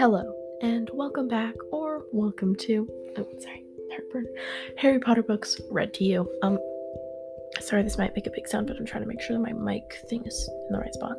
[0.00, 2.88] Hello, and welcome back, or welcome to.
[3.18, 4.24] Oh, sorry, heartburn.
[4.78, 6.26] Harry Potter books read to you.
[6.40, 6.58] Um,
[7.60, 9.52] sorry, this might make a big sound, but I'm trying to make sure that my
[9.52, 11.18] mic thing is in the right spot.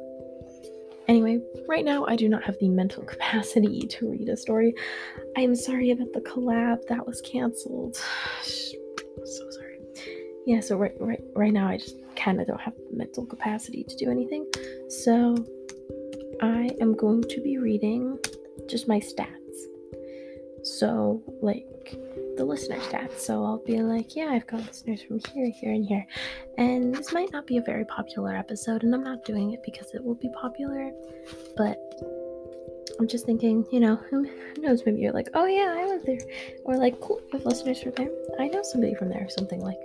[1.08, 4.74] Anyway, right now I do not have the mental capacity to read a story.
[5.38, 7.98] I am sorry about the collab that was canceled.
[8.42, 9.78] so sorry.
[10.48, 13.84] Yeah, so right, right, right now I just kind of don't have the mental capacity
[13.84, 14.52] to do anything.
[14.90, 15.38] So
[16.42, 18.18] I am going to be reading
[18.68, 19.28] just my stats.
[20.64, 21.68] So, like
[22.38, 23.20] the listener stats.
[23.20, 26.06] So I'll be like, yeah, I've got listeners from here, here, and here.
[26.58, 29.94] And this might not be a very popular episode, and I'm not doing it because
[29.94, 30.92] it will be popular,
[31.58, 31.78] but
[33.00, 34.84] I'm just thinking, you know, who knows?
[34.86, 36.20] Maybe you're like, oh yeah, I live there.
[36.66, 38.10] Or like, cool, you have listeners from there.
[38.40, 39.80] I know somebody from there, or something like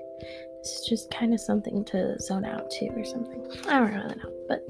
[0.60, 3.46] it's just kind of something to zone out to or something.
[3.68, 4.66] I don't really know, but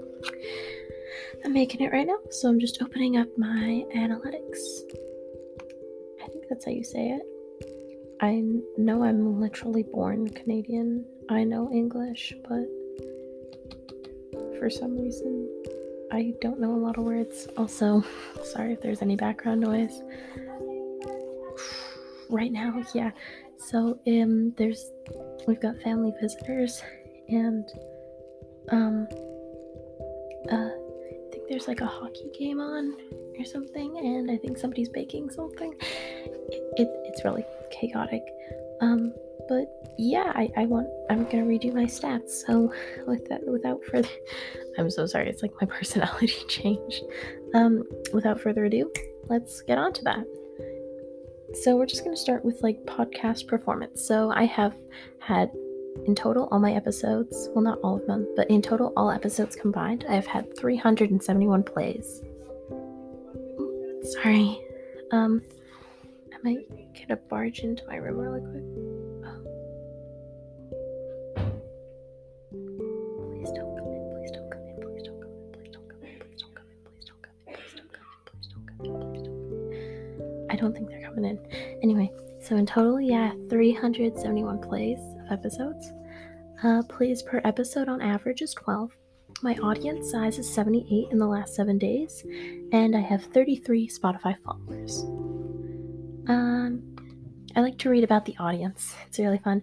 [1.45, 2.19] I'm making it right now.
[2.31, 4.61] So I'm just opening up my analytics.
[6.23, 7.23] I think that's how you say it.
[8.21, 8.43] I
[8.79, 11.05] know I'm literally born Canadian.
[11.29, 12.67] I know English, but
[14.59, 15.49] for some reason
[16.13, 17.47] I don't know a lot of words.
[17.57, 18.03] Also,
[18.45, 20.03] sorry if there's any background noise.
[22.31, 23.11] Right now, yeah.
[23.59, 24.91] So um there's
[25.47, 26.83] we've got family visitors
[27.29, 27.69] and
[28.71, 29.07] um
[30.51, 30.86] uh
[31.49, 32.97] there's like a hockey game on
[33.39, 35.75] or something, and I think somebody's baking something.
[35.81, 38.23] It, it, it's really chaotic.
[38.81, 39.13] Um,
[39.49, 39.67] but
[39.99, 42.45] yeah, I, I want I'm gonna read you my stats.
[42.47, 42.73] So
[43.07, 44.09] with that, without further,
[44.79, 45.29] I'm so sorry.
[45.29, 47.03] It's like my personality changed.
[47.55, 48.91] Um, without further ado,
[49.29, 50.25] let's get on to that.
[51.63, 54.07] So we're just gonna start with like podcast performance.
[54.07, 54.75] So I have
[55.21, 55.51] had
[56.05, 59.57] in total, all my episodes, well, not all of them, but in total, all episodes
[59.57, 62.23] combined, I have had 371 plays.
[64.03, 64.61] Sorry.
[65.13, 65.43] Um,
[66.33, 68.63] I might get a barge into my room really quick.
[73.33, 76.03] Please don't come in, please don't come in, please don't come in, please don't come
[76.05, 78.67] in, please don't come in, please don't come in, please don't come in, please don't
[78.69, 80.47] come in, please don't come in.
[80.51, 81.39] I don't think they're coming in.
[81.83, 84.99] Anyway, so in total, yeah, 371 plays
[85.31, 85.93] episodes.
[86.63, 88.91] Uh, plays per episode on average is 12.
[89.43, 92.25] My audience size is 78 in the last seven days,
[92.73, 95.05] and I have 33 Spotify followers.
[96.29, 96.83] Um,
[97.55, 98.95] I like to read about the audience.
[99.07, 99.63] It's really fun.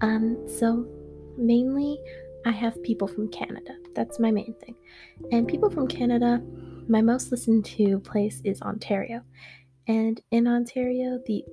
[0.00, 0.86] Um, so
[1.36, 1.98] mainly
[2.46, 3.76] I have people from Canada.
[3.94, 4.76] That's my main thing.
[5.30, 6.42] And people from Canada,
[6.88, 9.22] my most listened to place is Ontario.
[9.86, 11.44] And in Ontario, the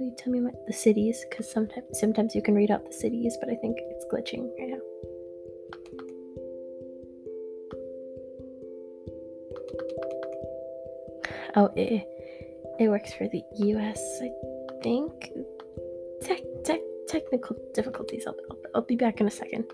[0.00, 1.24] You tell me what the cities?
[1.28, 4.70] Because sometimes sometimes you can read out the cities, but I think it's glitching right
[4.70, 4.82] now.
[11.56, 12.04] Oh, it,
[12.80, 14.02] it works for the U.S.
[14.20, 14.30] I
[14.82, 15.30] think.
[16.22, 18.24] Tech, tech, technical difficulties.
[18.26, 19.64] I'll, I'll, I'll be back in a second.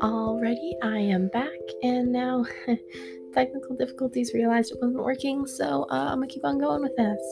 [0.00, 2.44] Alrighty, I am back, and now
[3.34, 7.22] technical difficulties realized it wasn't working, so uh, I'm gonna keep on going with this.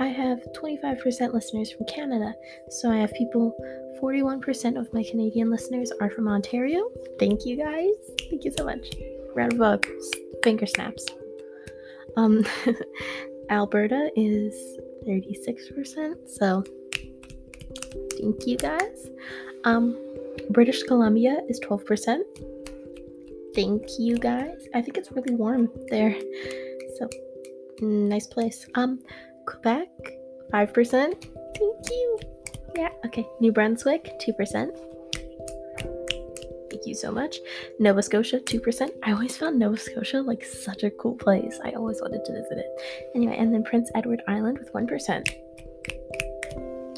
[0.00, 2.34] I have 25% listeners from Canada,
[2.70, 3.54] so I have people,
[4.02, 6.88] 41% of my Canadian listeners are from Ontario.
[7.18, 7.94] Thank you guys.
[8.30, 8.88] Thank you so much.
[9.34, 10.10] Round of applause.
[10.42, 11.06] Finger snaps.
[12.16, 12.44] Um,
[13.50, 14.54] Alberta is
[15.06, 16.64] 36%, so
[18.18, 19.10] thank you guys.
[19.64, 19.98] Um,
[20.50, 22.20] British Columbia is 12%.
[23.54, 24.66] Thank you guys.
[24.74, 26.16] I think it's really warm there.
[26.98, 27.08] So,
[27.80, 28.66] nice place.
[28.74, 29.00] Um,
[29.46, 29.88] Quebec,
[30.52, 30.92] 5%.
[30.92, 32.18] Thank you.
[32.74, 33.26] Yeah, okay.
[33.40, 34.70] New Brunswick, 2%.
[36.70, 37.36] Thank you so much.
[37.78, 38.90] Nova Scotia, 2%.
[39.04, 41.60] I always found Nova Scotia like such a cool place.
[41.64, 42.66] I always wanted to visit it.
[43.14, 45.28] Anyway, and then Prince Edward Island with 1%.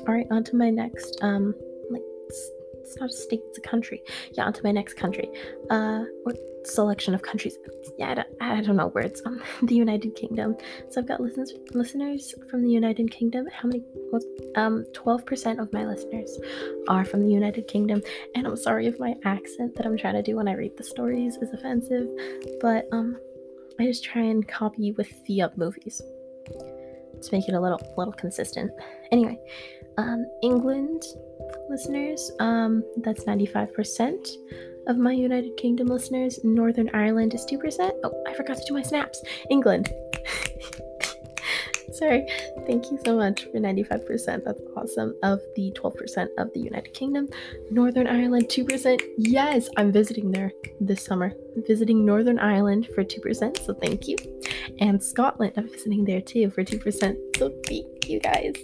[0.06, 1.54] All right, on to my next um
[1.90, 2.02] like
[2.84, 4.02] it's not a state, it's a country.
[4.32, 5.28] Yeah, onto my next country.
[5.70, 6.32] Uh, or
[6.64, 7.58] selection of countries?
[7.98, 9.22] Yeah, I don't, I don't know words.
[9.24, 10.56] Um, the United Kingdom.
[10.90, 13.46] So I've got listeners listeners from the United Kingdom.
[13.52, 13.82] How many?
[14.10, 14.22] What?
[14.56, 16.38] Um, twelve percent of my listeners
[16.88, 18.02] are from the United Kingdom.
[18.34, 20.84] And I'm sorry if my accent that I'm trying to do when I read the
[20.84, 22.08] stories is offensive,
[22.60, 23.16] but um,
[23.80, 26.00] I just try and copy with the uh, movies
[27.22, 28.70] to make it a little little consistent.
[29.10, 29.38] Anyway,
[29.98, 31.02] um, England
[31.68, 32.30] listeners.
[32.40, 34.36] Um, that's 95%
[34.86, 36.38] of my United Kingdom listeners.
[36.44, 37.90] Northern Ireland is 2%.
[38.04, 39.22] Oh, I forgot to do my snaps.
[39.50, 39.92] England.
[41.92, 42.26] Sorry.
[42.66, 44.44] Thank you so much for 95%.
[44.44, 45.14] That's awesome.
[45.22, 47.28] Of the 12% of the United Kingdom,
[47.70, 49.00] Northern Ireland 2%.
[49.16, 51.32] Yes, I'm visiting there this summer.
[51.54, 54.16] I'm visiting Northern Ireland for 2%, so thank you.
[54.80, 57.36] And Scotland, I'm visiting there too for 2%.
[57.36, 58.54] So thank you guys.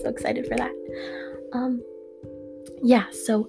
[0.00, 0.72] So excited for that.
[1.52, 1.82] Um
[2.82, 3.48] yeah, so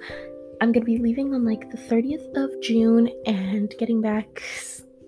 [0.62, 4.44] I'm to be leaving on like the 30th of June and getting back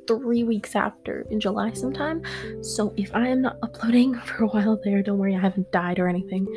[0.08, 2.22] three weeks after in July sometime.
[2.62, 6.00] So if I am not uploading for a while there, don't worry, I haven't died
[6.00, 6.48] or anything.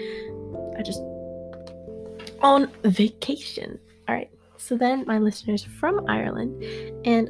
[0.78, 1.00] I just
[2.40, 3.78] on vacation.
[4.08, 4.30] All right.
[4.56, 6.62] So then my listeners from Ireland,
[7.04, 7.28] and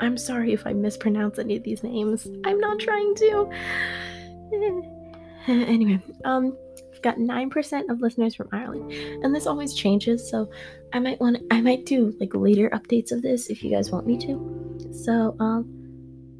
[0.00, 2.28] I'm sorry if I mispronounce any of these names.
[2.44, 3.50] I'm not trying to.
[5.48, 6.56] anyway, um,
[7.00, 10.28] I've got nine percent of listeners from Ireland, and this always changes.
[10.28, 10.50] So
[10.92, 14.06] I might want, I might do like later updates of this if you guys want
[14.06, 14.78] me to.
[14.92, 15.64] So, um,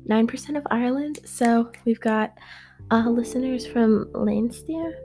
[0.07, 1.21] 9% of Ireland.
[1.25, 2.35] So, we've got
[2.91, 4.99] uh, listeners from Leinster,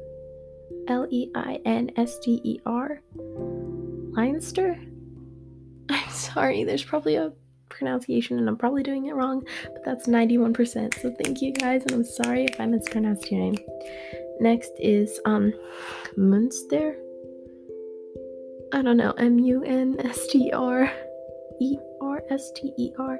[0.89, 4.77] L E I N S D E R, Leinster.
[5.89, 7.31] I'm sorry, there's probably a
[7.69, 11.01] pronunciation and I'm probably doing it wrong, but that's 91%.
[11.01, 13.55] So, thank you guys, and I'm sorry if I mispronounced your name.
[14.39, 15.53] Next is um,
[16.17, 16.97] Munster.
[18.73, 20.91] I don't know, M U N S T R
[21.61, 23.19] E R S T E R.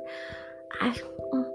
[0.82, 0.90] I,
[1.34, 1.52] mm,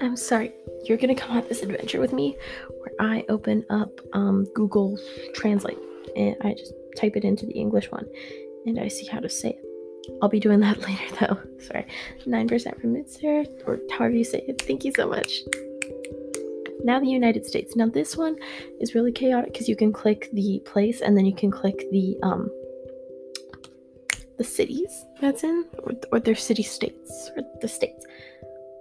[0.00, 0.52] I'm sorry.
[0.84, 2.36] You're gonna come on this adventure with me
[2.68, 4.98] where I open up um, Google
[5.34, 5.78] Translate
[6.16, 8.06] and I just type it into the English one
[8.66, 9.64] and I see how to say it.
[10.20, 11.38] I'll be doing that later though.
[11.60, 11.86] Sorry.
[12.26, 14.62] 9% from Mitzer, or however you say it.
[14.62, 15.42] Thank you so much.
[16.84, 17.76] Now the United States.
[17.76, 18.36] Now this one
[18.80, 22.16] is really chaotic because you can click the place and then you can click the
[22.22, 22.50] um
[24.38, 28.04] the cities that's in, or, or their city states, or the states.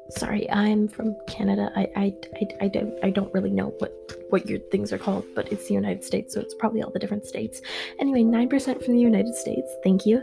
[0.10, 1.72] Sorry, I'm from Canada.
[1.76, 3.94] I, I, I, I, don't I don't really know what
[4.30, 7.00] what your things are called, but it's the United States, so it's probably all the
[7.00, 7.62] different states.
[8.00, 9.70] Anyway, nine percent from the United States.
[9.84, 10.22] Thank you.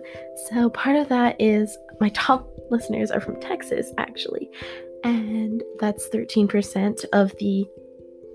[0.51, 4.51] So part of that is my top listeners are from Texas, actually,
[5.05, 7.67] and that's thirteen percent of the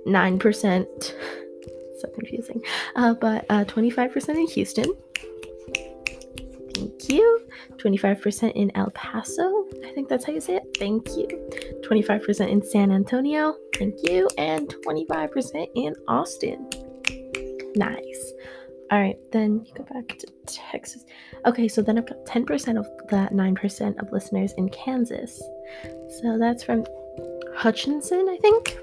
[0.06, 1.15] nine percent.
[2.00, 2.62] So confusing,
[2.98, 4.92] uh, but uh, twenty-five percent in Houston,
[6.74, 7.39] Thank you.
[7.77, 9.65] 25% in El Paso.
[9.86, 10.63] I think that's how you say it.
[10.77, 11.27] Thank you.
[11.83, 13.56] 25% in San Antonio.
[13.75, 14.27] Thank you.
[14.38, 16.69] And 25% in Austin.
[17.75, 18.12] Nice.
[18.91, 21.06] All right, then you go back to Texas.
[21.45, 25.41] Okay, so then I've got 10% of that 9% of listeners in Kansas.
[26.21, 26.85] So that's from
[27.56, 28.77] Hutchinson, I think,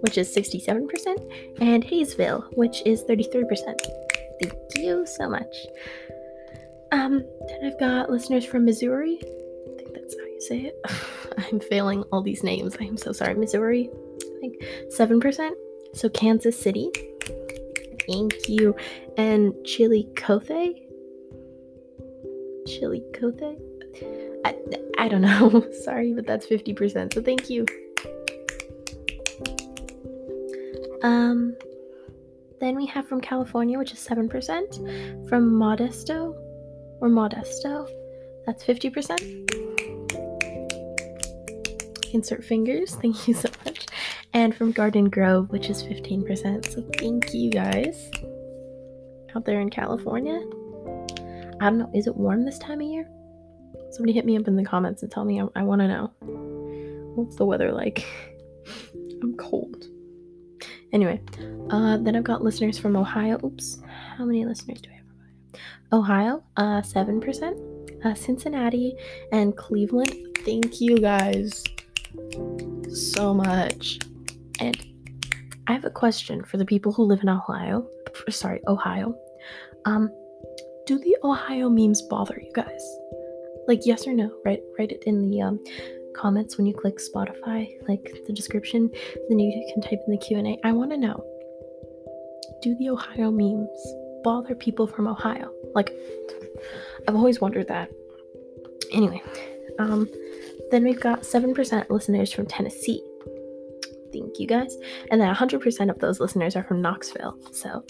[0.00, 3.80] which is 67%, and Haysville, which is 33%.
[4.42, 5.54] Thank you so much.
[6.92, 9.20] Um, then I've got listeners from Missouri.
[9.22, 10.80] I think that's how you say it.
[11.52, 12.76] I'm failing all these names.
[12.80, 13.34] I am so sorry.
[13.34, 14.56] Missouri, I think
[14.92, 15.50] 7%.
[15.94, 16.90] So Kansas City.
[18.10, 18.74] Thank you.
[19.16, 20.88] And Chillicothe.
[22.66, 23.56] Chili Cothe?
[24.44, 24.56] I,
[24.98, 25.66] I don't know.
[25.82, 27.14] sorry, but that's 50%.
[27.14, 27.66] So thank you.
[31.02, 31.56] Um,
[32.60, 35.28] then we have from California, which is 7%.
[35.28, 36.34] From Modesto,
[37.00, 37.88] or Modesto.
[38.46, 39.70] That's 50%.
[42.12, 42.94] Insert fingers.
[43.02, 43.86] Thank you so much.
[44.32, 46.70] And from Garden Grove, which is 15%.
[46.70, 48.10] So thank you guys.
[49.34, 50.40] Out there in California.
[51.60, 51.90] I don't know.
[51.94, 53.08] Is it warm this time of year?
[53.90, 56.06] Somebody hit me up in the comments and tell me I, I want to know.
[57.14, 58.06] What's the weather like?
[59.22, 59.84] I'm cold.
[60.92, 61.20] Anyway,
[61.70, 63.38] uh, then I've got listeners from Ohio.
[63.44, 63.82] Oops.
[64.16, 65.00] How many listeners do I have?
[65.92, 68.96] Ohio, uh, 7%, uh, Cincinnati,
[69.32, 70.14] and Cleveland.
[70.44, 71.64] Thank you guys
[72.88, 73.98] so much.
[74.60, 74.76] And
[75.66, 77.86] I have a question for the people who live in Ohio.
[78.28, 79.14] Sorry, Ohio.
[79.84, 80.10] Um,
[80.86, 82.82] do the Ohio memes bother you guys?
[83.66, 84.30] Like yes or no?
[84.44, 85.60] Write write it in the um,
[86.16, 88.90] comments when you click Spotify, like the description.
[89.28, 90.58] Then you can type in the Q and A.
[90.64, 91.24] I want to know.
[92.62, 95.50] Do the Ohio memes bother people from Ohio?
[95.74, 95.94] Like,
[97.08, 97.90] I've always wondered that.
[98.92, 99.22] Anyway,
[99.78, 100.10] um,
[100.70, 103.02] then we've got 7% listeners from Tennessee.
[104.12, 104.76] Thank you guys.
[105.10, 107.38] And then 100% of those listeners are from Knoxville.
[107.52, 107.84] So,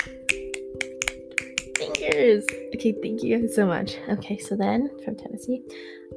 [1.76, 2.44] fingers.
[2.74, 3.96] Okay, thank you guys so much.
[4.08, 5.62] Okay, so then from Tennessee,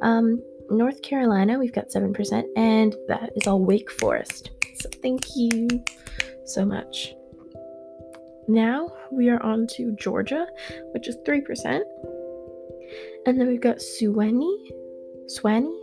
[0.02, 4.52] um, North Carolina, we've got 7%, and that is all Wake Forest.
[4.76, 5.68] So, thank you
[6.46, 7.14] so much.
[8.48, 10.48] Now we are on to Georgia,
[10.94, 11.82] which is 3%.
[13.26, 14.72] And then we've got Suwanee.
[15.28, 15.80] Swanee?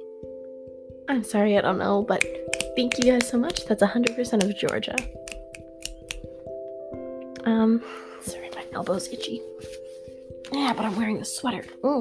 [1.09, 2.23] I'm sorry, I don't know, but
[2.81, 3.67] thank you guys so much.
[3.67, 4.97] That's 100% of Georgia.
[7.45, 7.83] Um,
[8.23, 9.43] sorry, my elbow's itchy.
[10.51, 11.63] Yeah, but I'm wearing a sweater.
[11.85, 12.01] Oh,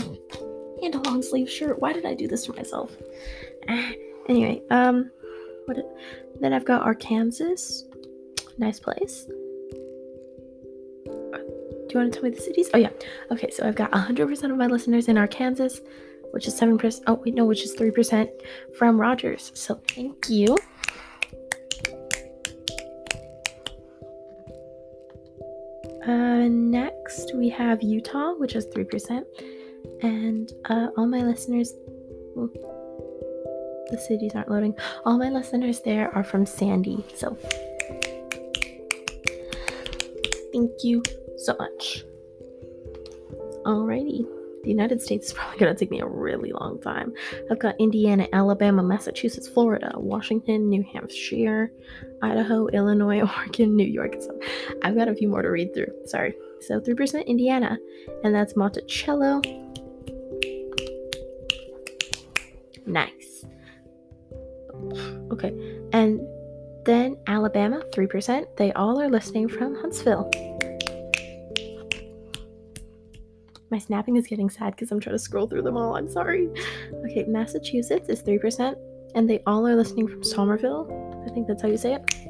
[0.81, 1.79] and a long sleeve shirt.
[1.79, 2.95] Why did I do this to myself?
[3.67, 3.91] Ah,
[4.29, 5.11] anyway, um,
[5.65, 5.75] what?
[5.75, 5.85] Did,
[6.39, 7.83] then I've got Arkansas.
[8.57, 9.25] Nice place.
[11.05, 12.69] Do you want to tell me the cities?
[12.73, 12.91] Oh yeah.
[13.31, 15.81] Okay, so I've got 100% of my listeners in Arkansas,
[16.31, 17.03] which is 7%.
[17.07, 18.29] Oh, wait, no, which is 3%
[18.77, 19.51] from Rogers.
[19.55, 20.57] So thank you.
[26.05, 29.23] Uh, next, we have Utah, which is 3%.
[30.01, 31.73] And uh, all my listeners,
[33.91, 34.75] the cities aren't loading.
[35.05, 37.03] All my listeners there are from Sandy.
[37.15, 37.37] So
[40.53, 41.03] thank you
[41.37, 42.05] so much.
[43.65, 44.38] Alrighty.
[44.63, 47.13] The United States is probably going to take me a really long time.
[47.49, 51.71] I've got Indiana, Alabama, Massachusetts, Florida, Washington, New Hampshire,
[52.21, 54.15] Idaho, Illinois, Oregon, New York.
[54.19, 54.37] So
[54.83, 55.93] I've got a few more to read through.
[56.05, 56.35] Sorry.
[56.61, 57.77] So 3% Indiana,
[58.23, 59.41] and that's Monticello.
[62.85, 63.45] Nice.
[65.31, 65.79] Okay.
[65.93, 66.19] And
[66.85, 68.57] then Alabama, 3%.
[68.57, 70.29] They all are listening from Huntsville.
[73.71, 75.95] My snapping is getting sad because I'm trying to scroll through them all.
[75.95, 76.49] I'm sorry.
[77.05, 78.75] Okay, Massachusetts is 3%,
[79.15, 81.23] and they all are listening from Somerville.
[81.27, 82.29] I think that's how you say it.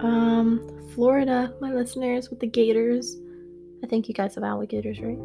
[0.00, 3.16] Um, Florida, my listeners with the Gators.
[3.82, 5.18] I think you guys have alligators, right?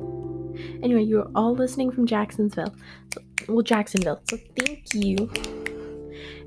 [0.83, 2.73] Anyway, you're all listening from Jacksonville.
[3.13, 4.21] So, well, Jacksonville.
[4.29, 5.29] So thank you.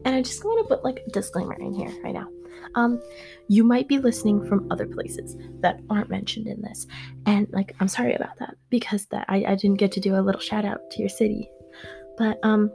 [0.04, 2.28] And I just want to put like a disclaimer in here right now.
[2.74, 3.00] Um,
[3.48, 6.86] you might be listening from other places that aren't mentioned in this,
[7.26, 10.22] and like I'm sorry about that because that I, I didn't get to do a
[10.22, 11.50] little shout out to your city,
[12.16, 12.70] but um,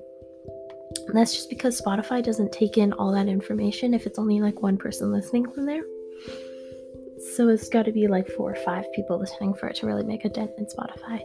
[1.14, 4.78] that's just because Spotify doesn't take in all that information if it's only like one
[4.78, 5.84] person listening from there.
[7.36, 10.04] So it's got to be like four or five people listening for it to really
[10.04, 11.22] make a dent in Spotify.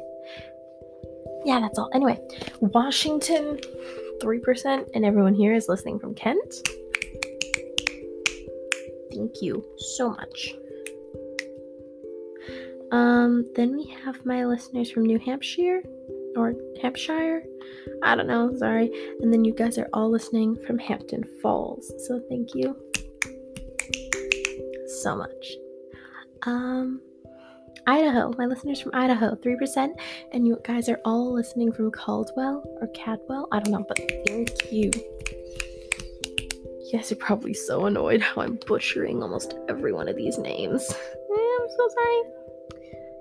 [1.45, 1.91] Yeah, that's all.
[1.95, 2.19] Anyway,
[2.61, 3.59] Washington,
[4.21, 6.69] 3%, and everyone here is listening from Kent.
[9.15, 10.55] Thank you so much.
[12.91, 15.83] Um, then we have my listeners from New Hampshire
[16.37, 17.43] or Hampshire.
[18.03, 18.91] I don't know, sorry.
[19.21, 21.93] And then you guys are all listening from Hampton Falls.
[22.07, 22.77] So thank you
[25.03, 25.47] so much.
[26.43, 27.01] Um,
[27.87, 29.89] Idaho, my listeners from Idaho, 3%.
[30.33, 33.49] And you guys are all listening from Caldwell or Cadwell.
[33.53, 34.91] I don't know, but thank you.
[36.95, 40.89] Guys are probably so annoyed how I'm butchering almost every one of these names.
[40.93, 42.23] I'm so sorry.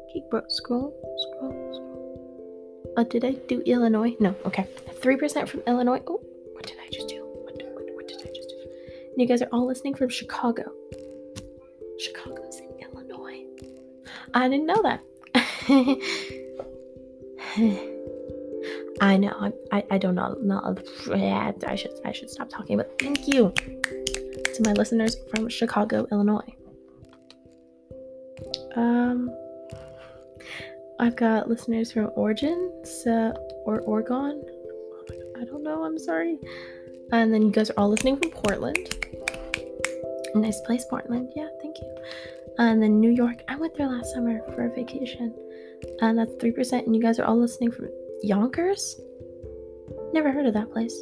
[0.10, 2.94] Okay, bro, scroll, scroll, scroll.
[2.96, 4.16] Uh, did I do Illinois?
[4.20, 4.68] No, okay.
[5.02, 6.04] 3% from Illinois.
[6.06, 7.26] Oh, what did I just do?
[7.26, 8.58] What, what, what did I just do?
[9.12, 10.72] And you guys are all listening from Chicago.
[11.98, 13.44] Chicago's in Illinois.
[14.36, 15.02] I didn't know that.
[19.04, 19.52] I know.
[19.74, 20.38] I, I, don't know.
[20.42, 20.80] Not,
[21.12, 22.78] I should I should stop talking.
[22.78, 26.56] But thank you to my listeners from Chicago, Illinois.
[28.78, 29.30] Um,
[31.02, 33.34] I've got listeners from Oregon, so,
[33.66, 34.42] or Oregon.
[35.38, 35.84] I don't know.
[35.84, 36.40] I'm sorry.
[37.12, 38.78] And then you guys are all listening from Portland.
[40.34, 41.30] Nice place, Portland.
[41.36, 41.98] Yeah, thank you.
[42.58, 43.44] And then New York.
[43.50, 45.36] I went there last summer for a vacation.
[46.00, 46.86] And that's 3%.
[46.86, 47.90] And you guys are all listening from
[48.24, 49.00] Yonkers?
[50.14, 50.98] Never heard of that place.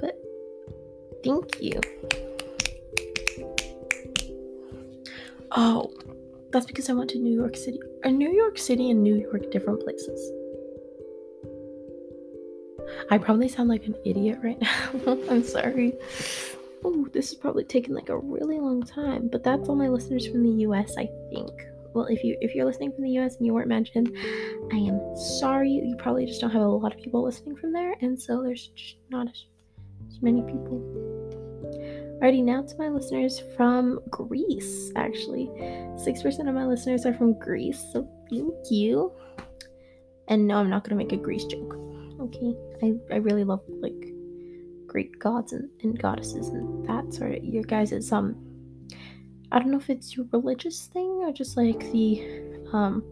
[0.00, 0.14] But
[1.24, 1.80] thank you.
[5.52, 5.90] Oh,
[6.50, 7.80] that's because I went to New York City.
[8.04, 10.30] Are New York City and New York different places?
[13.10, 14.60] I probably sound like an idiot right
[15.06, 15.18] now.
[15.30, 15.94] I'm sorry.
[16.84, 20.26] Oh, this is probably taking like a really long time, but that's all my listeners
[20.26, 21.50] from the US, I think
[21.96, 24.14] well if you if you're listening from the us and you weren't mentioned
[24.72, 25.70] i am sorry.
[25.70, 28.68] You probably just don't have a lot of people listening from there and so there's
[28.68, 29.46] just not as,
[30.08, 30.78] as many people.
[32.22, 35.46] Alrighty now to my listeners from greece actually.
[35.46, 39.12] 6% of my listeners are from greece so thank you.
[40.28, 41.78] And no i'm not gonna make a greece joke.
[42.20, 44.12] Okay i, I really love like
[44.86, 48.55] greek gods and, and goddesses and that sort of your guys' um
[49.56, 52.22] I don't know if it's your religious thing or just like the
[52.74, 53.02] um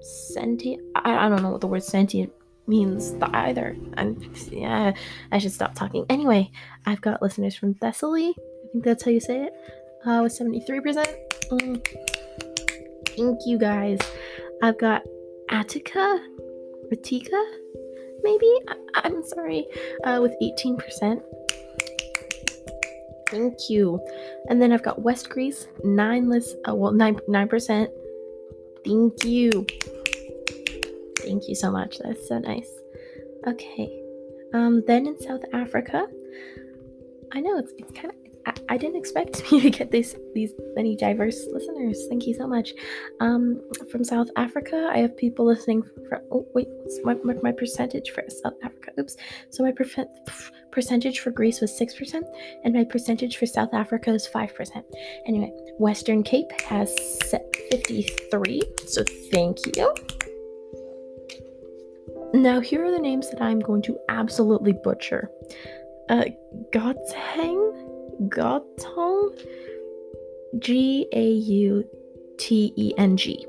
[0.00, 2.32] sentient I, I don't know what the word sentient
[2.68, 3.76] means either.
[3.96, 4.92] I'm yeah,
[5.32, 6.06] I should stop talking.
[6.08, 6.52] Anyway,
[6.86, 8.30] I've got listeners from Thessaly.
[8.30, 9.52] I think that's how you say it.
[10.06, 11.04] Uh with 73%.
[11.50, 11.86] Mm.
[13.16, 13.98] Thank you guys.
[14.62, 15.02] I've got
[15.50, 16.20] Attica,
[16.92, 17.42] Ratika,
[18.22, 18.50] maybe.
[18.94, 19.66] I- am sorry.
[20.04, 21.20] Uh, with 18%.
[23.32, 23.98] Thank you.
[24.48, 27.90] And then I've got West Greece, nine list, uh, well, nine nine percent.
[28.84, 29.66] Thank you.
[31.20, 31.98] Thank you so much.
[31.98, 32.70] That's so nice.
[33.48, 33.90] Okay.
[34.52, 36.06] Um, then in South Africa,
[37.32, 38.21] I know it's it's kind of
[38.68, 42.06] I, didn't expect me to get these these many diverse listeners.
[42.08, 42.72] Thank you so much.
[43.20, 46.20] Um, from South Africa, I have people listening from.
[46.30, 48.92] Oh wait, what's my, my, my percentage for South Africa?
[48.98, 49.16] Oops.
[49.50, 50.06] So my perfe-
[50.70, 52.26] percentage for Greece was six percent,
[52.64, 54.86] and my percentage for South Africa is five percent.
[55.26, 56.94] Anyway, Western Cape has
[57.70, 58.62] fifty three.
[58.86, 59.94] So thank you.
[62.34, 65.30] Now here are the names that I'm going to absolutely butcher.
[66.08, 66.24] Uh,
[66.72, 67.81] Gauteng
[68.28, 69.38] Gauteng,
[70.58, 71.84] G A U
[72.38, 73.46] T E N G,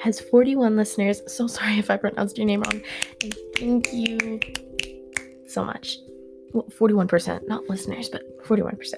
[0.00, 1.22] has 41 listeners.
[1.26, 2.82] So sorry if I pronounced your name wrong.
[3.22, 4.40] And thank you
[5.46, 5.98] so much.
[6.52, 8.94] Well, 41%, not listeners, but 41%.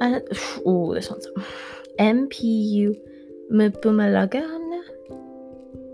[0.00, 0.20] Uh,
[0.64, 1.26] oh, this one's
[1.98, 2.96] M P U
[3.52, 4.82] Mpumalagan.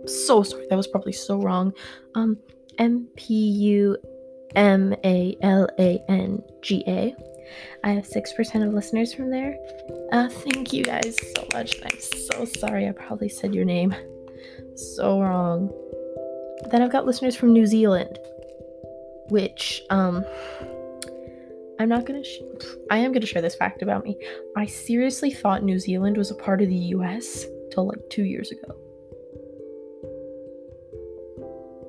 [0.07, 1.73] So sorry, that was probably so wrong.
[2.15, 2.39] Um,
[2.79, 3.97] M P U
[4.55, 7.15] M A L A N G A
[7.85, 9.59] I have 6% of listeners from there.
[10.13, 11.77] Uh, thank you guys so much.
[11.85, 12.89] I'm so sorry.
[12.89, 13.95] I probably said your name
[14.75, 15.71] so wrong.
[16.71, 18.19] Then I've got listeners from New Zealand,
[19.29, 20.25] which, um,
[21.79, 22.23] I'm not gonna.
[22.23, 22.39] Sh-
[22.91, 24.17] I am gonna share this fact about me.
[24.57, 27.45] I seriously thought New Zealand was a part of the U.S.
[27.73, 28.77] till like two years ago,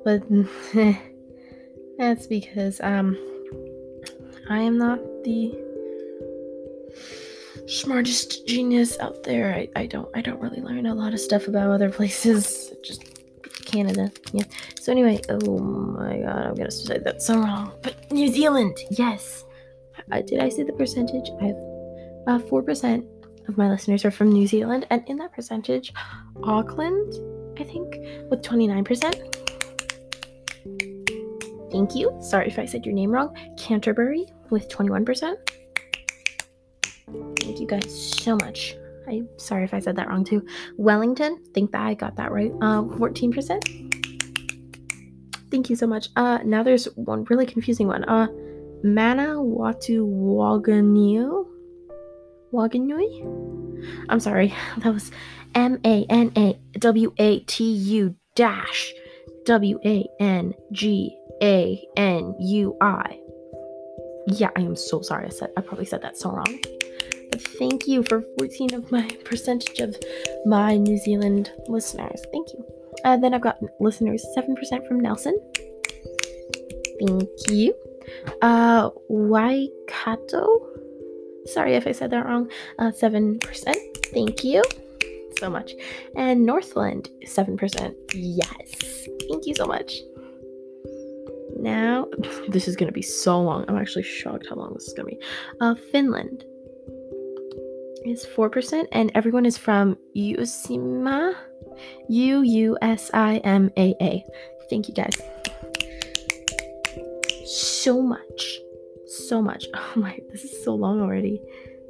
[0.04, 0.22] but
[1.98, 3.16] that's because um
[4.50, 5.54] I am not the
[7.66, 9.54] smartest genius out there.
[9.54, 12.72] I, I don't I don't really learn a lot of stuff about other places.
[12.84, 13.04] Just
[13.64, 14.12] Canada.
[14.32, 14.44] Yeah.
[14.80, 17.72] So anyway, oh my god, I'm gonna say that so wrong.
[17.82, 19.44] But New Zealand, yes.
[20.12, 21.30] Uh, did I say the percentage?
[21.40, 21.56] I have
[22.26, 23.04] uh, four percent
[23.48, 25.92] of my listeners are from New Zealand, and in that percentage,
[26.42, 27.14] Auckland,
[27.58, 27.96] I think,
[28.30, 29.16] with twenty nine percent.
[31.72, 32.16] Thank you.
[32.20, 33.34] Sorry if I said your name wrong.
[33.58, 35.36] Canterbury with 21%.
[37.40, 37.90] Thank you guys
[38.22, 38.76] so much.
[39.06, 40.46] I'm sorry if I said that wrong too.
[40.78, 42.52] Wellington, think that I got that right.
[42.62, 43.94] Uh, 14%.
[45.50, 46.08] Thank you so much.
[46.16, 48.04] Uh, now there's one really confusing one.
[48.04, 48.28] Uh,
[48.82, 51.46] Mana Watu Waganyu.
[52.52, 53.84] Waganui?
[54.08, 54.54] I'm sorry.
[54.78, 55.10] That was
[55.54, 58.92] M A N A W A T U dash
[59.44, 63.23] W A N G A N U I.
[64.26, 65.26] Yeah, I am so sorry.
[65.26, 66.58] I said I probably said that so wrong.
[67.30, 69.96] But thank you for 14 of my percentage of
[70.46, 72.22] my New Zealand listeners.
[72.32, 72.64] Thank you.
[73.04, 75.38] Uh, then I've got listeners 7% from Nelson.
[77.00, 77.74] Thank you.
[78.40, 80.68] Uh, Waikato.
[81.46, 82.50] Sorry if I said that wrong.
[82.78, 83.40] Uh, 7%.
[84.12, 84.62] Thank you
[85.38, 85.72] so much.
[86.16, 87.94] And Northland, 7%.
[88.14, 89.08] Yes.
[89.28, 89.92] Thank you so much.
[91.56, 92.06] Now,
[92.48, 93.64] this is going to be so long.
[93.68, 95.22] I'm actually shocked how long this is going to be.
[95.60, 96.44] Uh, Finland
[98.04, 101.34] is 4%, and everyone is from Usima.
[102.08, 104.24] U U S I M A A.
[104.70, 105.16] Thank you guys
[107.84, 108.60] so much.
[109.06, 109.66] So much.
[109.76, 111.40] Oh my, this is so long already.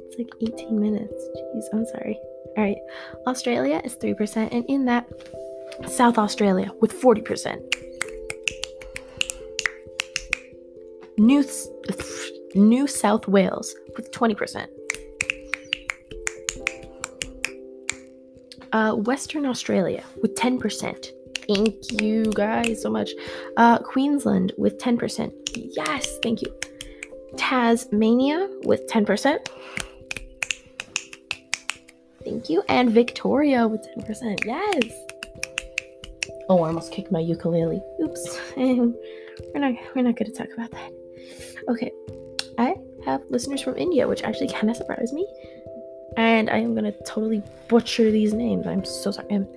[0.05, 1.13] It's like 18 minutes.
[1.37, 2.19] Jeez, I'm sorry.
[2.55, 2.77] All right.
[3.25, 5.07] Australia is 3%, and in that,
[5.87, 7.84] South Australia with 40%.
[11.17, 11.43] New,
[12.55, 14.67] New South Wales with 20%.
[18.71, 21.11] Uh, Western Australia with 10%.
[21.47, 23.11] Thank you guys so much.
[23.55, 25.31] Uh, Queensland with 10%.
[25.55, 26.53] Yes, thank you.
[27.37, 29.37] Tasmania with 10%.
[32.23, 32.63] Thank you.
[32.67, 34.45] And Victoria with 10%.
[34.45, 34.91] Yes.
[36.49, 37.81] Oh, I almost kicked my ukulele.
[38.01, 38.39] Oops.
[38.57, 38.93] we're
[39.55, 41.04] not we're not gonna talk about that.
[41.69, 41.91] Okay.
[42.57, 42.75] I
[43.05, 45.27] have listeners from India, which actually kind of surprised me.
[46.17, 48.67] And I am gonna totally butcher these names.
[48.67, 49.27] I'm so sorry.
[49.29, 49.47] And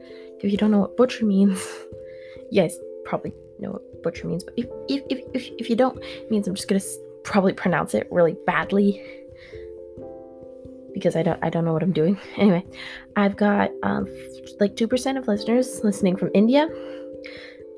[0.40, 1.64] if you don't know what butcher means,
[2.50, 4.44] yes, probably know what butcher means.
[4.44, 6.80] But if if if if, if you don't, means I'm just gonna
[7.22, 9.02] probably pronounce it really badly
[10.92, 12.18] because I don't I don't know what I'm doing.
[12.36, 12.64] Anyway,
[13.16, 14.08] I've got um,
[14.60, 16.68] like two percent of listeners listening from India,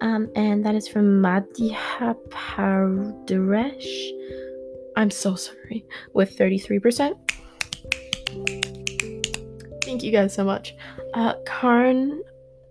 [0.01, 4.11] um, and that is from Madhya Pradesh.
[4.97, 5.85] I'm so sorry.
[6.15, 7.17] With thirty three percent.
[9.85, 10.75] Thank you guys so much.
[11.15, 11.35] Uh,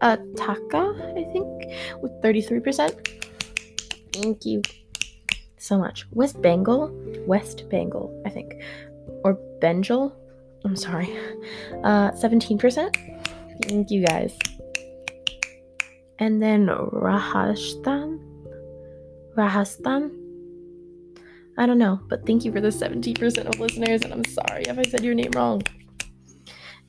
[0.01, 2.95] Ataka, I think, with thirty three percent.
[4.13, 4.61] Thank you
[5.57, 6.05] so much.
[6.11, 6.91] West Bengal,
[7.27, 8.53] West Bengal, I think,
[9.23, 10.13] or Benjel.
[10.65, 11.17] I'm sorry.
[11.83, 12.95] Uh, 17%.
[13.63, 14.37] Thank you guys.
[16.19, 18.19] And then Rahastan.
[19.35, 20.15] Rahastan.
[21.57, 24.79] I don't know, but thank you for the 70% of listeners, and I'm sorry if
[24.79, 25.61] I said your name wrong.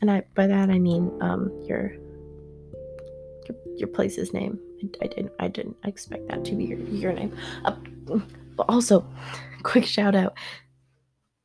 [0.01, 1.93] And I by that I mean um your
[3.47, 4.59] your, your place's name.
[4.83, 7.37] I, I didn't I didn't expect that to be your, your name.
[7.65, 7.75] Uh,
[8.57, 9.05] but also,
[9.63, 10.35] quick shout out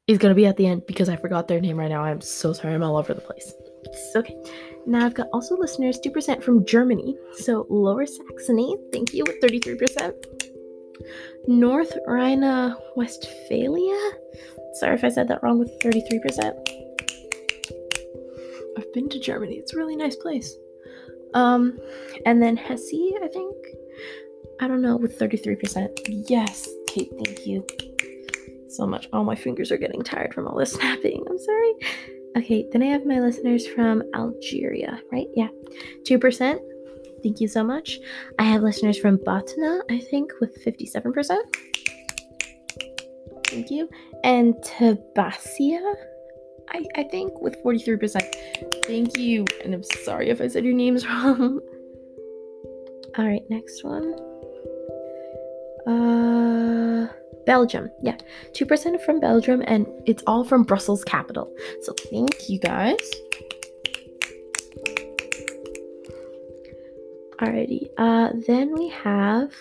[0.07, 2.03] is gonna be at the end because I forgot their name right now.
[2.03, 2.75] I'm so sorry.
[2.75, 3.53] I'm all over the place.
[3.85, 4.35] It's okay.
[4.87, 7.17] Now I've got also listeners 2% from Germany.
[7.33, 10.13] So Lower Saxony, thank you with 33%.
[11.47, 14.11] North Rhine Westphalia.
[14.73, 16.53] Sorry if I said that wrong with 33%.
[18.77, 19.55] I've been to Germany.
[19.55, 20.55] It's a really nice place.
[21.33, 21.77] Um,
[22.25, 22.93] and then Hesse,
[23.23, 23.55] I think.
[24.59, 26.25] I don't know, with 33%.
[26.29, 27.65] Yes, Kate, thank you
[28.69, 29.07] so much.
[29.11, 31.23] All my fingers are getting tired from all this snapping.
[31.29, 31.73] I'm sorry.
[32.37, 35.27] Okay, then I have my listeners from Algeria, right?
[35.35, 35.47] Yeah.
[36.03, 36.59] 2%.
[37.23, 37.99] Thank you so much.
[38.37, 41.37] I have listeners from Batna, I think, with 57%.
[43.47, 43.89] Thank you.
[44.23, 45.81] And Tabasia,
[46.69, 48.21] I, I think, with 43%.
[48.85, 49.45] Thank you.
[49.63, 51.61] And I'm sorry if I said your names wrong.
[53.17, 54.13] All right, next one.
[55.87, 57.07] Uh,
[57.45, 57.89] Belgium.
[58.01, 58.17] Yeah,
[58.53, 61.53] 2% from Belgium, and it's all from Brussels capital.
[61.81, 62.99] So thank you guys.
[67.39, 67.89] Alrighty.
[67.97, 69.51] Uh, then we have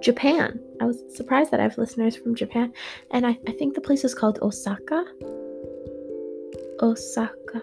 [0.00, 0.60] Japan.
[0.80, 2.72] I was surprised that I have listeners from Japan,
[3.10, 5.04] and I, I think the place is called Osaka.
[6.80, 7.62] Osaka.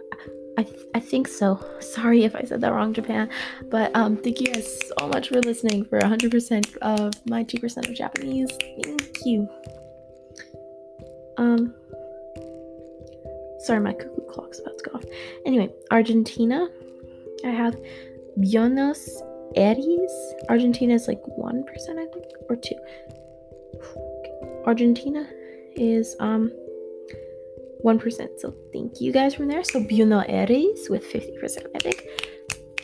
[0.57, 1.59] I, th- I think so.
[1.79, 3.29] Sorry if I said that wrong, Japan.
[3.69, 7.93] But um, thank you guys so much for listening for 100% of my 2% of
[7.93, 8.49] Japanese.
[8.83, 9.49] Thank you.
[11.37, 11.73] Um,
[13.59, 15.03] sorry, my cuckoo clock's about to go off.
[15.45, 16.67] Anyway, Argentina.
[17.43, 17.75] I have
[18.37, 19.21] Buenos
[19.55, 20.33] Aires.
[20.49, 21.63] Argentina is like 1%,
[21.99, 22.75] I think, or 2.
[24.65, 25.27] Argentina
[25.75, 26.51] is um
[27.85, 28.39] 1%.
[28.39, 29.63] So thank you guys from there.
[29.63, 32.03] So Buenos Aires with 50%, I think.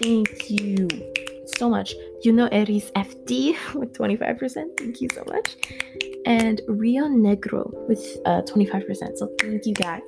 [0.01, 0.87] Thank you
[1.57, 1.95] so much.
[2.23, 4.77] Buenos Aires FD with 25%.
[4.77, 5.57] Thank you so much.
[6.25, 9.17] And Rio Negro with uh, 25%.
[9.17, 10.01] So thank you guys.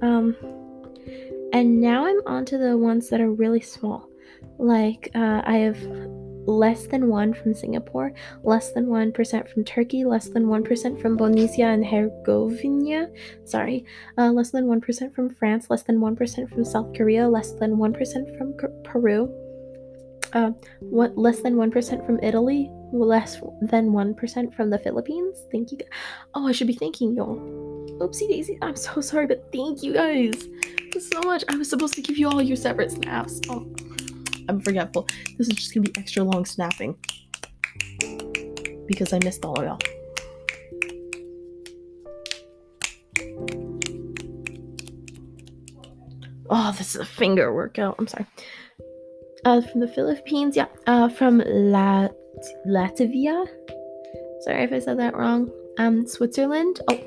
[0.00, 0.34] Um,
[1.52, 4.08] and now I'm on to the ones that are really small.
[4.58, 5.78] Like uh, I have
[6.46, 11.68] less than 1 from Singapore, less than 1% from Turkey, less than 1% from Bosnia
[11.68, 13.08] and Herzegovina,
[13.44, 13.84] sorry,
[14.18, 18.38] uh, less than 1% from France, less than 1% from South Korea, less than 1%
[18.38, 19.32] from Peru,
[20.32, 20.50] uh,
[20.80, 25.44] what, less than 1% from Italy, less than 1% from the Philippines.
[25.50, 25.78] Thank you.
[26.34, 27.36] Oh, I should be thanking y'all.
[28.00, 28.58] Oopsie daisy.
[28.62, 30.48] I'm so sorry, but thank you guys
[30.98, 31.44] so much.
[31.48, 33.40] I was supposed to give you all your separate snaps.
[33.48, 33.66] Oh.
[34.48, 35.08] I'm forgetful.
[35.38, 36.96] This is just gonna be extra long snapping
[38.86, 39.78] because I missed all of y'all.
[46.54, 47.96] Oh, this is a finger workout.
[47.98, 48.26] I'm sorry.
[49.44, 50.66] Uh, from the Philippines, yeah.
[50.86, 52.14] Uh, from Lat-
[52.66, 53.46] Latvia.
[54.42, 55.50] Sorry if I said that wrong.
[55.78, 56.80] Um, Switzerland.
[56.90, 57.00] Oh,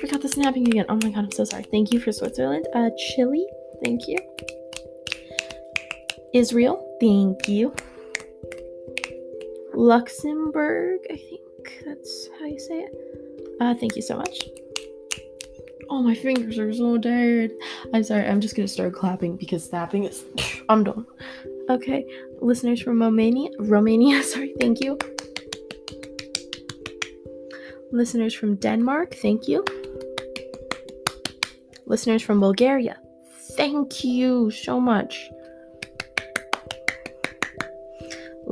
[0.00, 0.86] forgot the snapping again.
[0.88, 1.62] Oh my god, I'm so sorry.
[1.70, 2.66] Thank you for Switzerland.
[2.74, 3.46] Uh, Chile.
[3.84, 4.18] Thank you.
[6.34, 7.72] Israel, thank you.
[9.72, 13.56] Luxembourg, I think that's how you say it.
[13.60, 14.42] Uh, thank you so much.
[15.88, 17.52] Oh, my fingers are so tired.
[17.92, 20.24] I'm sorry, I'm just gonna start clapping because snapping is.
[20.68, 21.06] I'm done.
[21.70, 22.04] Okay,
[22.40, 24.98] listeners from Romania, Romania, sorry, thank you.
[27.92, 29.64] Listeners from Denmark, thank you.
[31.86, 32.98] Listeners from Bulgaria,
[33.56, 35.30] thank you so much.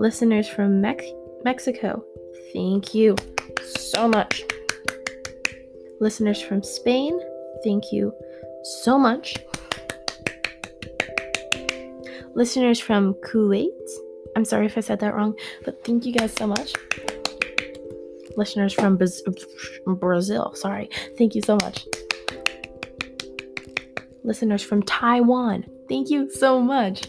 [0.02, 2.04] Listeners from Mex- Mexico,
[2.52, 3.14] thank you
[3.64, 4.42] so much.
[6.00, 7.20] Listeners from Spain,
[7.62, 8.12] thank you
[8.82, 9.36] so much.
[12.34, 13.68] Listeners from Kuwait,
[14.34, 16.72] I'm sorry if I said that wrong, but thank you guys so much.
[18.36, 18.98] Listeners from
[19.86, 21.86] Brazil, sorry, thank you so much.
[24.24, 27.06] Listeners from Taiwan, thank you so much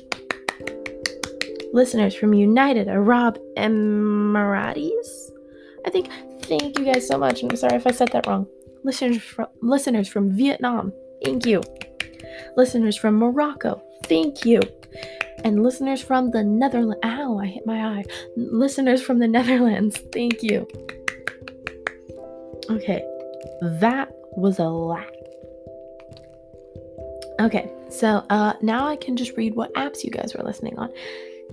[1.73, 5.31] listeners from United Arab Emirates.
[5.85, 6.09] I think,
[6.43, 7.43] thank you guys so much.
[7.43, 8.47] I'm sorry if I said that wrong.
[8.83, 10.93] Listeners from, listeners from Vietnam,
[11.25, 11.61] thank you.
[12.55, 14.61] Listeners from Morocco, thank you.
[15.43, 18.03] And listeners from the Netherlands, ow, I hit my eye.
[18.37, 20.67] Listeners from the Netherlands, thank you.
[22.69, 23.03] Okay,
[23.61, 25.09] that was a lot.
[27.39, 30.89] Okay, so uh, now I can just read what apps you guys were listening on.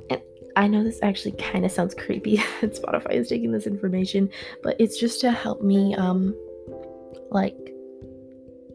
[0.09, 0.21] And
[0.57, 4.31] I know this actually kind of sounds creepy that Spotify is taking this information,
[4.63, 6.35] but it's just to help me, um,
[7.31, 7.57] like,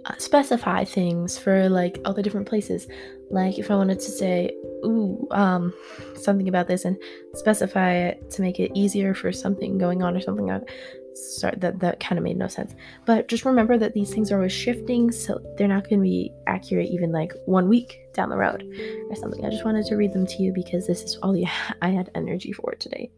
[0.05, 2.87] uh, specify things for like all the different places.
[3.31, 5.73] Like, if I wanted to say, ooh, um,
[6.15, 6.97] something about this and
[7.33, 10.69] specify it to make it easier for something going on or something like
[11.15, 12.75] sorry that that kind of made no sense.
[13.05, 16.31] But just remember that these things are always shifting so they're not going to be
[16.47, 18.63] accurate even like one week down the road
[19.09, 19.45] or something.
[19.45, 21.35] I just wanted to read them to you because this is all
[21.81, 23.11] i had energy for today.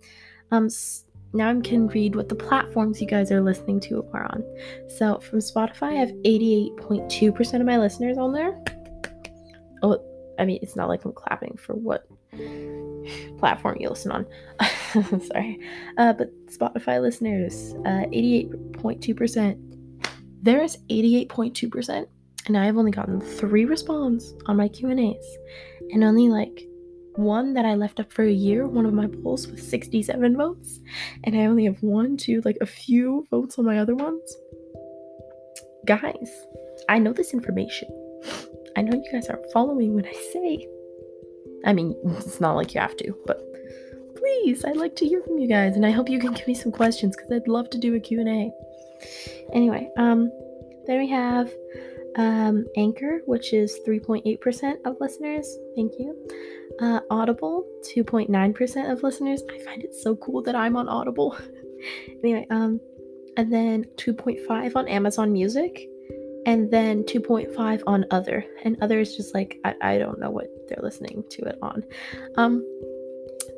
[0.51, 0.69] Um
[1.33, 4.43] now i can read what the platforms you guys are listening to are on.
[4.87, 8.57] So from spotify i have 88.2% of my listeners on there.
[9.83, 10.01] Oh
[10.39, 12.07] i mean it's not like i'm clapping for what
[13.37, 14.25] platform you listen on.
[15.27, 15.59] Sorry.
[15.97, 19.63] Uh, but Spotify listeners, uh, 88.2%.
[20.41, 22.07] There is 88.2%,
[22.45, 25.37] and I have only gotten three responses on my Q&As,
[25.91, 26.67] and only like
[27.15, 30.79] one that I left up for a year, one of my polls with 67 votes,
[31.23, 34.35] and I only have one, two, like a few votes on my other ones.
[35.85, 36.29] Guys,
[36.89, 37.89] I know this information.
[38.77, 40.67] I know you guys are following what I say.
[41.65, 43.41] I mean, it's not like you have to, but
[44.15, 46.53] please, I'd like to hear from you guys, and I hope you can give me
[46.53, 48.51] some questions because I'd love to do a Q&A.
[49.53, 50.31] Anyway, um,
[50.85, 51.51] then we have
[52.17, 55.57] um, Anchor, which is 3.8% of listeners.
[55.75, 56.27] Thank you.
[56.81, 59.43] Uh, Audible, 2.9% of listeners.
[59.49, 61.37] I find it so cool that I'm on Audible.
[62.23, 62.79] anyway, um,
[63.37, 65.87] and then 2.5 on Amazon Music,
[66.47, 70.47] and then 2.5 on other and other is just like I, I don't know what
[70.67, 71.83] they're listening to it on.
[72.37, 72.65] Um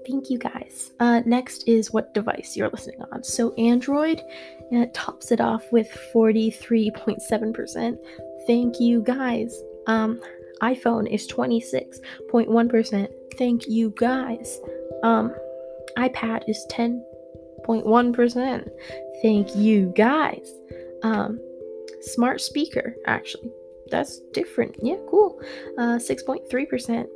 [0.08, 0.92] thank you guys.
[1.00, 3.24] Uh next is what device you're listening on.
[3.24, 4.22] So android
[4.76, 7.98] uh, tops it off with 43.7%
[8.48, 9.64] thank you guys.
[9.88, 10.20] Um
[10.64, 14.60] iphone is 26.1% thank you guys.
[15.04, 15.32] Um
[15.96, 18.70] ipad is 10.1%
[19.22, 20.52] thank you guys.
[21.04, 21.40] Um
[22.02, 23.52] smart speaker, actually.
[23.92, 24.76] That's different.
[24.82, 25.42] Yeah, cool.
[25.78, 27.08] Uh, 6.3%.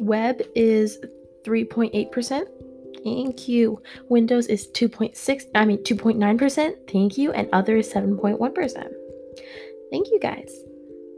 [0.00, 0.98] Web is
[1.44, 2.46] 3.8%.
[3.04, 3.82] Thank you.
[4.08, 6.90] Windows is 2.6, I mean 2.9%.
[6.90, 7.32] Thank you.
[7.32, 8.92] And other is 7.1%.
[9.90, 10.52] Thank you guys.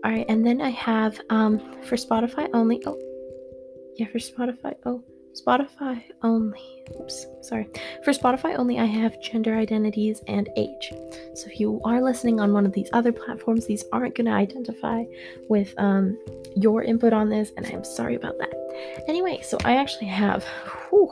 [0.05, 2.83] All right, and then I have um for Spotify only.
[2.87, 2.99] Oh,
[3.97, 4.75] yeah, for Spotify.
[4.85, 6.61] Oh, Spotify only.
[7.01, 7.69] Oops, sorry.
[8.05, 10.93] For Spotify only, I have gender identities and age.
[11.35, 14.33] So if you are listening on one of these other platforms, these aren't going to
[14.33, 15.05] identify
[15.49, 16.19] with um,
[16.55, 18.53] your input on this, and I'm sorry about that.
[19.09, 20.45] Anyway, so I actually have,
[20.91, 21.11] whew,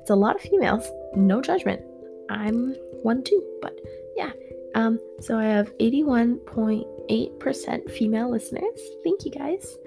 [0.00, 0.86] it's a lot of females.
[1.14, 1.82] No judgment.
[2.30, 3.78] I'm one too, but
[4.16, 4.32] yeah.
[4.74, 8.80] Um, so I have 81.8% female listeners.
[9.02, 9.78] Thank you guys.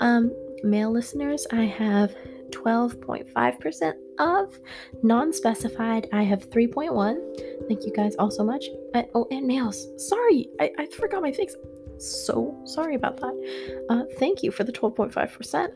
[0.00, 0.30] Um,
[0.62, 2.14] male listeners, I have
[2.50, 4.58] 12.5% of.
[5.02, 7.68] Non specified, I have 3.1.
[7.68, 8.66] Thank you guys all so much.
[8.94, 9.86] I, oh, and males.
[10.08, 11.56] Sorry, I, I forgot my face.
[11.98, 13.86] So sorry about that.
[13.88, 15.68] Uh, thank you for the 12.5%.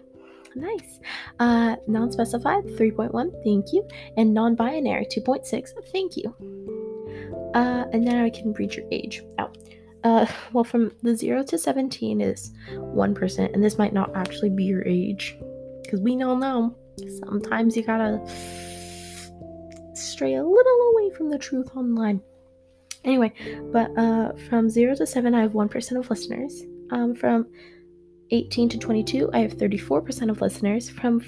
[0.57, 1.01] Nice.
[1.39, 3.45] Uh, non specified, 3.1.
[3.45, 3.87] Thank you.
[4.17, 5.71] And non binary, 2.6.
[5.93, 6.35] Thank you.
[7.55, 9.23] Uh, and now I can read your age.
[9.39, 9.51] Oh.
[10.03, 14.65] Uh, well, from the 0 to 17 is 1%, and this might not actually be
[14.65, 15.37] your age
[15.91, 16.77] because we all know
[17.25, 18.21] sometimes you gotta
[19.95, 22.21] stray a little away from the truth online.
[23.05, 23.33] Anyway,
[23.73, 26.63] but uh, from 0 to 7, I have 1% of listeners.
[26.91, 27.47] Um, from
[28.31, 30.89] 18 to 22, I have 34% of listeners.
[30.89, 31.21] From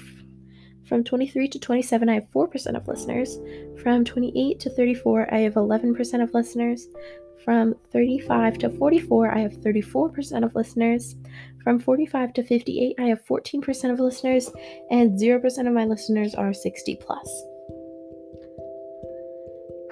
[0.87, 3.39] from 23 to 27, I have 4% of listeners.
[3.81, 6.87] From 28 to 34, I have 11% of listeners.
[7.43, 11.15] From 35 to 44, I have 34% of listeners.
[11.63, 14.51] From 45 to 58, I have 14% of listeners,
[14.89, 17.43] and 0% of my listeners are 60 plus.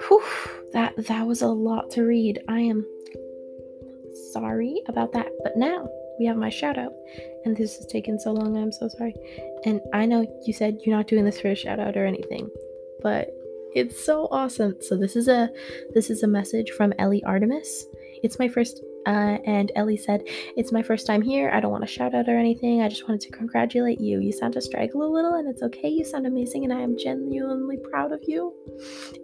[0.08, 0.24] Whew,
[0.72, 2.40] that, that was a lot to read.
[2.48, 2.84] I am
[4.32, 5.28] sorry about that.
[5.42, 6.92] But now we have my shout out.
[7.44, 8.56] And this has taken so long.
[8.56, 9.14] I'm so sorry.
[9.64, 12.48] And I know you said you're not doing this for a shout out or anything,
[13.02, 13.30] but
[13.74, 14.76] it's so awesome.
[14.80, 15.48] So this is a
[15.94, 17.86] this is a message from Ellie Artemis.
[18.22, 20.22] It's my first uh, and Ellie said,
[20.56, 21.50] It's my first time here.
[21.52, 22.82] I don't want to shout out or anything.
[22.82, 24.20] I just wanted to congratulate you.
[24.20, 25.88] You sound to straggle a little, and it's okay.
[25.88, 28.54] You sound amazing, and I am genuinely proud of you.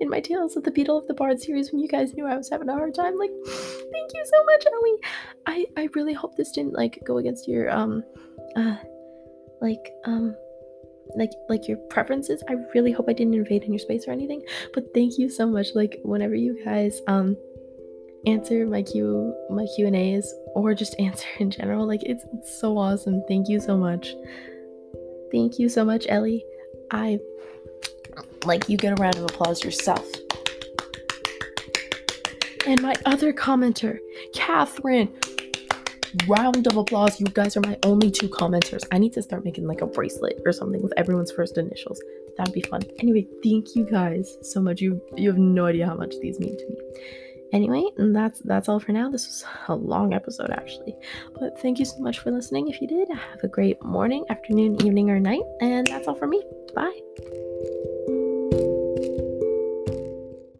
[0.00, 2.36] In my Tales of the Beedle of the Bard series, when you guys knew I
[2.36, 4.98] was having a hard time, like, thank you so much, Ellie.
[5.46, 8.02] I, I really hope this didn't, like, go against your, um,
[8.56, 8.76] uh,
[9.60, 10.34] like, um,
[11.16, 14.42] like like your preferences i really hope i didn't invade in your space or anything
[14.74, 17.34] but thank you so much like whenever you guys um
[18.28, 21.86] answer my Q my Q and A's or just answer in general.
[21.86, 23.22] Like it's, it's so awesome.
[23.28, 24.14] Thank you so much.
[25.30, 26.44] Thank you so much, Ellie.
[26.90, 27.18] I
[28.44, 30.06] like you get a round of applause yourself.
[32.66, 33.98] And my other commenter,
[34.34, 35.12] Catherine.
[36.26, 37.20] Round of applause.
[37.20, 38.82] You guys are my only two commenters.
[38.90, 42.00] I need to start making like a bracelet or something with everyone's first initials.
[42.38, 42.82] That'd be fun.
[42.98, 44.80] Anyway, thank you guys so much.
[44.80, 46.76] You you have no idea how much these mean to me.
[47.52, 49.08] Anyway, that's that's all for now.
[49.10, 50.96] This was a long episode actually.
[51.38, 52.68] But thank you so much for listening.
[52.68, 55.42] If you did, have a great morning, afternoon, evening, or night.
[55.60, 56.42] And that's all for me.
[56.74, 57.00] Bye.